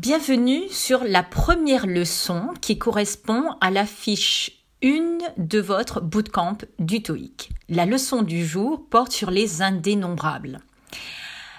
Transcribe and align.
Bienvenue 0.00 0.68
sur 0.70 1.02
la 1.02 1.24
première 1.24 1.84
leçon 1.84 2.54
qui 2.60 2.78
correspond 2.78 3.56
à 3.60 3.72
la 3.72 3.84
fiche 3.84 4.62
1 4.84 5.18
de 5.38 5.58
votre 5.58 6.00
bootcamp 6.00 6.58
du 6.78 7.02
TOEIC. 7.02 7.50
La 7.68 7.84
leçon 7.84 8.22
du 8.22 8.46
jour 8.46 8.86
porte 8.88 9.10
sur 9.10 9.32
les 9.32 9.60
indénombrables. 9.60 10.60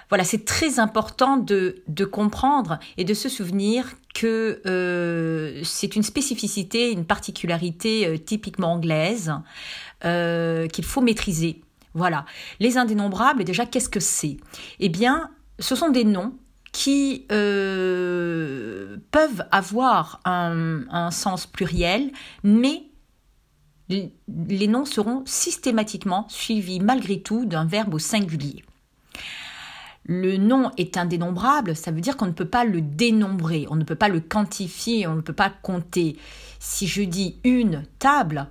Voilà, 0.08 0.24
c'est 0.24 0.46
très 0.46 0.78
important 0.78 1.36
de, 1.36 1.82
comprendre 2.10 2.78
et 2.96 3.04
de 3.04 3.12
se 3.12 3.28
souvenir 3.28 3.84
que 4.14 4.62
euh, 4.64 5.60
c'est 5.62 5.94
une 5.94 6.02
spécificité, 6.02 6.92
une 6.92 7.04
particularité 7.04 8.06
euh, 8.06 8.16
typiquement 8.16 8.72
anglaise 8.72 9.34
euh, 10.06 10.66
qu'il 10.66 10.86
faut 10.86 11.02
maîtriser. 11.02 11.60
Voilà, 11.92 12.24
les 12.58 12.78
indénombrables, 12.78 13.44
déjà, 13.44 13.66
qu'est-ce 13.66 13.90
que 13.90 14.00
c'est? 14.00 14.38
Eh 14.78 14.88
bien, 14.88 15.28
ce 15.58 15.74
sont 15.74 15.90
des 15.90 16.04
noms 16.04 16.32
qui 16.72 17.26
euh, 17.32 18.96
peuvent 19.10 19.44
avoir 19.50 20.20
un, 20.24 21.10
sens 21.10 21.46
pluriel, 21.46 22.12
mais 22.42 22.84
les 23.88 24.68
noms 24.68 24.84
seront 24.84 25.22
systématiquement 25.26 26.26
suivis 26.28 26.78
malgré 26.78 27.20
tout 27.20 27.44
d'un 27.44 27.64
verbe 27.64 27.94
au 27.94 27.98
singulier. 27.98 28.64
Le 30.04 30.36
nom 30.36 30.70
est 30.76 30.96
indénombrable, 30.96 31.76
ça 31.76 31.90
veut 31.90 32.00
dire 32.00 32.16
qu'on 32.16 32.26
ne 32.26 32.32
peut 32.32 32.44
pas 32.44 32.64
le 32.64 32.80
dénombrer, 32.80 33.66
on 33.68 33.76
ne 33.76 33.84
peut 33.84 33.96
pas 33.96 34.08
le 34.08 34.20
quantifier, 34.20 35.06
on 35.06 35.16
ne 35.16 35.20
peut 35.20 35.32
pas 35.32 35.50
compter. 35.50 36.16
Si 36.58 36.86
je 36.86 37.02
dis 37.02 37.38
une 37.44 37.84
table 37.98 38.48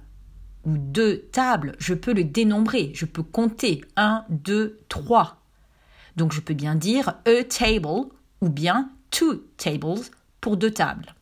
ou 0.65 0.77
deux 0.77 1.27
tables, 1.31 1.75
je 1.79 1.93
peux 1.93 2.13
le 2.13 2.23
dénombrer, 2.23 2.91
je 2.93 3.05
peux 3.05 3.23
compter 3.23 3.81
un, 3.95 4.25
deux, 4.29 4.79
trois. 4.89 5.38
Donc 6.15 6.33
je 6.33 6.41
peux 6.41 6.53
bien 6.53 6.75
dire 6.75 7.15
a 7.25 7.43
table 7.43 8.09
ou 8.41 8.49
bien 8.49 8.89
two 9.11 9.43
tables 9.57 10.01
pour 10.41 10.57
deux 10.57 10.71
tables. 10.71 11.13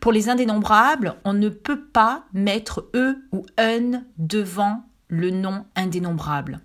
Pour 0.00 0.12
les 0.12 0.28
indénombrables, 0.28 1.16
on 1.24 1.32
ne 1.32 1.48
peut 1.48 1.80
pas 1.80 2.24
mettre 2.32 2.88
e 2.94 3.16
ou 3.32 3.44
un 3.56 4.02
devant 4.16 4.84
le 5.08 5.30
nom 5.30 5.64
indénombrable. 5.74 6.60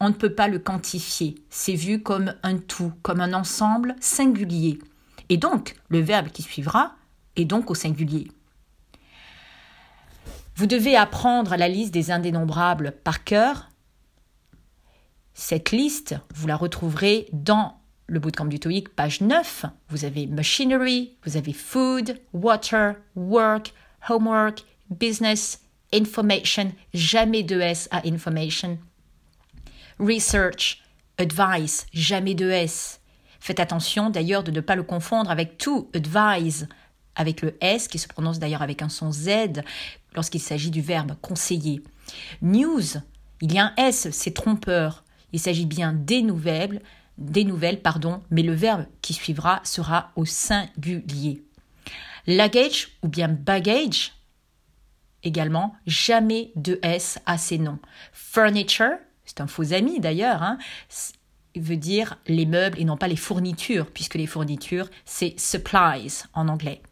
On 0.00 0.08
ne 0.08 0.14
peut 0.14 0.34
pas 0.34 0.48
le 0.48 0.58
quantifier. 0.58 1.34
C'est 1.50 1.74
vu 1.74 2.02
comme 2.02 2.34
un 2.42 2.58
tout, 2.58 2.92
comme 3.02 3.20
un 3.20 3.32
ensemble 3.32 3.96
singulier. 4.00 4.78
Et 5.28 5.36
donc, 5.36 5.74
le 5.88 6.00
verbe 6.00 6.28
qui 6.28 6.42
suivra 6.42 6.94
est 7.36 7.44
donc 7.44 7.70
au 7.70 7.74
singulier. 7.74 8.30
Vous 10.54 10.66
devez 10.66 10.96
apprendre 10.96 11.56
la 11.56 11.68
liste 11.68 11.92
des 11.92 12.10
indénombrables 12.10 12.94
par 13.04 13.24
cœur 13.24 13.68
cette 15.38 15.70
liste, 15.70 16.16
vous 16.34 16.48
la 16.48 16.56
retrouverez 16.56 17.28
dans 17.32 17.80
le 18.08 18.18
bootcamp 18.18 18.46
du 18.46 18.58
TOEIC, 18.58 18.88
page 18.88 19.20
9. 19.20 19.66
Vous 19.88 20.04
avez 20.04 20.26
machinery, 20.26 21.16
vous 21.24 21.36
avez 21.36 21.52
food, 21.52 22.20
water, 22.32 22.96
work, 23.14 23.72
homework, 24.08 24.64
business, 24.90 25.62
information, 25.94 26.72
jamais 26.92 27.44
de 27.44 27.60
S 27.60 27.88
à 27.92 28.04
information, 28.04 28.80
research, 30.00 30.82
advice, 31.18 31.86
jamais 31.92 32.34
de 32.34 32.50
S. 32.50 33.00
Faites 33.38 33.60
attention 33.60 34.10
d'ailleurs 34.10 34.42
de 34.42 34.50
ne 34.50 34.60
pas 34.60 34.74
le 34.74 34.82
confondre 34.82 35.30
avec 35.30 35.56
to 35.56 35.88
advise, 35.94 36.66
avec 37.14 37.42
le 37.42 37.56
S 37.60 37.86
qui 37.86 38.00
se 38.00 38.08
prononce 38.08 38.40
d'ailleurs 38.40 38.62
avec 38.62 38.82
un 38.82 38.88
son 38.88 39.12
Z 39.12 39.62
lorsqu'il 40.16 40.40
s'agit 40.40 40.72
du 40.72 40.80
verbe 40.80 41.14
conseiller. 41.22 41.80
News, 42.42 42.98
il 43.40 43.52
y 43.52 43.58
a 43.60 43.66
un 43.66 43.74
S, 43.76 44.08
c'est 44.10 44.34
trompeur. 44.34 45.04
Il 45.32 45.40
s'agit 45.40 45.66
bien 45.66 45.92
des 45.92 46.22
nouvelles, 46.22 46.82
des 47.18 47.44
nouvelles, 47.44 47.80
pardon, 47.80 48.22
mais 48.30 48.42
le 48.42 48.54
verbe 48.54 48.86
qui 49.02 49.12
suivra 49.12 49.60
sera 49.64 50.12
au 50.16 50.24
singulier. 50.24 51.42
Luggage 52.26 52.88
ou 53.02 53.08
bien 53.08 53.28
baggage, 53.28 54.12
également, 55.22 55.74
jamais 55.86 56.52
de 56.56 56.78
S 56.82 57.18
à 57.26 57.38
ces 57.38 57.58
noms. 57.58 57.78
Furniture, 58.12 58.96
c'est 59.24 59.40
un 59.40 59.46
faux 59.46 59.72
ami 59.72 60.00
d'ailleurs, 60.00 60.42
hein, 60.42 60.58
veut 61.56 61.76
dire 61.76 62.18
les 62.26 62.46
meubles 62.46 62.78
et 62.78 62.84
non 62.84 62.96
pas 62.96 63.08
les 63.08 63.16
fournitures, 63.16 63.86
puisque 63.90 64.14
les 64.14 64.26
fournitures, 64.26 64.88
c'est 65.04 65.38
supplies 65.38 66.22
en 66.34 66.48
anglais. 66.48 66.82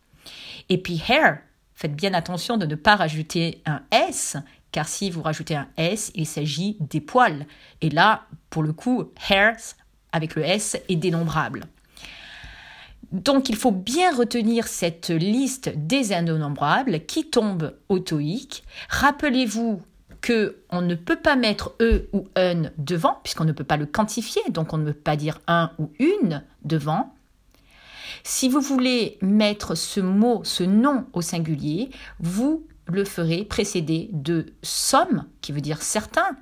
Et 0.69 0.79
puis 0.79 1.01
hair, 1.09 1.39
faites 1.75 1.95
bien 1.95 2.15
attention 2.15 2.57
de 2.57 2.67
ne 2.67 2.75
pas 2.75 2.97
rajouter 2.97 3.63
un 3.65 3.83
S, 3.91 4.37
car 4.77 4.89
si 4.89 5.09
vous 5.09 5.23
rajoutez 5.23 5.57
un 5.57 5.69
S, 5.79 6.13
il 6.15 6.27
s'agit 6.27 6.77
des 6.81 7.01
poils. 7.01 7.47
Et 7.81 7.89
là, 7.89 8.27
pour 8.51 8.63
le 8.63 8.75
coup, 8.75 9.11
hairs 9.31 9.57
avec 10.13 10.35
le 10.35 10.45
S 10.45 10.77
est 10.91 10.97
dénombrable. 10.97 11.65
Donc 13.11 13.49
il 13.49 13.57
faut 13.57 13.71
bien 13.71 14.15
retenir 14.15 14.69
cette 14.69 15.09
liste 15.09 15.71
des 15.75 16.13
indénombrables 16.13 17.07
qui 17.07 17.31
tombent 17.31 17.75
au 17.89 18.01
TOEIC. 18.01 18.65
Rappelez-vous 18.91 19.81
que 20.21 20.59
on 20.69 20.83
ne 20.83 20.95
peut 20.95 21.21
pas 21.21 21.37
mettre 21.37 21.75
e 21.81 22.11
ou 22.13 22.29
un 22.37 22.65
devant 22.77 23.19
puisqu'on 23.23 23.47
ne 23.47 23.53
peut 23.53 23.65
pas 23.65 23.79
le 23.79 23.87
quantifier, 23.87 24.43
donc 24.51 24.75
on 24.75 24.77
ne 24.77 24.93
peut 24.93 24.93
pas 24.93 25.17
dire 25.17 25.41
un 25.47 25.71
ou 25.79 25.91
une 25.99 26.45
devant. 26.65 27.16
Si 28.29 28.49
vous 28.49 28.61
voulez 28.61 29.19
mettre 29.23 29.77
ce 29.77 30.01
mot, 30.01 30.43
ce 30.43 30.65
nom 30.65 31.07
au 31.13 31.23
singulier, 31.23 31.91
vous 32.19 32.67
le 32.87 33.05
ferez 33.05 33.45
précédé 33.45 34.11
de 34.13 34.53
somme, 34.65 35.27
qui 35.43 35.53
veut 35.53 35.61
dire 35.61 35.81
certain, 35.81 36.37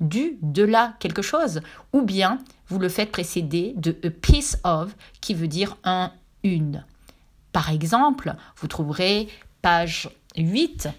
du, 0.00 0.36
de 0.42 0.62
là, 0.62 0.96
quelque 1.00 1.22
chose, 1.22 1.62
ou 1.94 2.02
bien 2.02 2.40
vous 2.68 2.78
le 2.78 2.90
faites 2.90 3.10
précéder 3.10 3.72
de 3.78 3.96
a 4.04 4.10
piece 4.10 4.58
of, 4.64 4.94
qui 5.22 5.32
veut 5.32 5.48
dire 5.48 5.78
un, 5.82 6.12
une. 6.42 6.84
Par 7.52 7.70
exemple, 7.70 8.34
vous 8.58 8.68
trouverez 8.68 9.28
page 9.62 10.10
8 10.36 10.90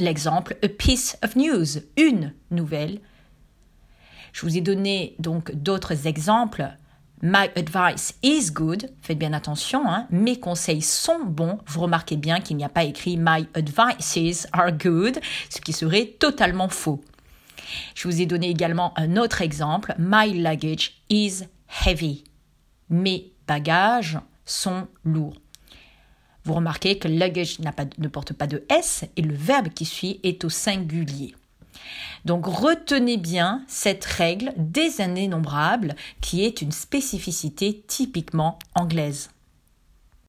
l'exemple 0.00 0.56
a 0.64 0.68
piece 0.68 1.16
of 1.22 1.36
news, 1.36 1.82
une 1.96 2.34
nouvelle. 2.50 2.98
Je 4.32 4.44
vous 4.44 4.56
ai 4.56 4.60
donné 4.60 5.14
donc 5.20 5.54
d'autres 5.54 6.08
exemples 6.08 6.68
My 7.28 7.50
advice 7.56 8.14
is 8.22 8.52
good, 8.52 8.88
faites 9.02 9.18
bien 9.18 9.32
attention, 9.32 9.90
hein. 9.90 10.06
mes 10.12 10.38
conseils 10.38 10.80
sont 10.80 11.24
bons. 11.24 11.58
Vous 11.66 11.80
remarquez 11.80 12.16
bien 12.16 12.38
qu'il 12.38 12.56
n'y 12.56 12.62
a 12.62 12.68
pas 12.68 12.84
écrit 12.84 13.16
My 13.16 13.48
advices 13.54 14.46
are 14.52 14.70
good, 14.70 15.18
ce 15.50 15.60
qui 15.60 15.72
serait 15.72 16.14
totalement 16.20 16.68
faux. 16.68 17.02
Je 17.96 18.06
vous 18.06 18.22
ai 18.22 18.26
donné 18.26 18.48
également 18.48 18.96
un 18.96 19.16
autre 19.16 19.42
exemple. 19.42 19.96
My 19.98 20.40
luggage 20.40 21.02
is 21.10 21.42
heavy. 21.84 22.22
Mes 22.90 23.32
bagages 23.48 24.20
sont 24.44 24.86
lourds. 25.02 25.40
Vous 26.44 26.54
remarquez 26.54 26.96
que 27.00 27.08
luggage 27.08 27.58
ne 27.58 28.06
porte 28.06 28.34
pas 28.34 28.46
de 28.46 28.62
S 28.68 29.04
et 29.16 29.22
le 29.22 29.34
verbe 29.34 29.70
qui 29.70 29.84
suit 29.84 30.20
est 30.22 30.44
au 30.44 30.48
singulier. 30.48 31.34
Donc 32.24 32.46
retenez 32.46 33.16
bien 33.16 33.62
cette 33.68 34.04
règle 34.04 34.52
des 34.56 35.00
indénombrables 35.00 35.94
qui 36.20 36.44
est 36.44 36.62
une 36.62 36.72
spécificité 36.72 37.84
typiquement 37.86 38.58
anglaise. 38.74 39.30